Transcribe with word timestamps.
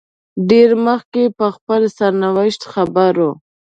ډېر 0.49 0.69
مخکې 0.87 1.23
په 1.37 1.47
خپل 1.55 1.81
سرنوشت 1.97 2.61
خبر 2.73 3.13
وو. 3.23 3.31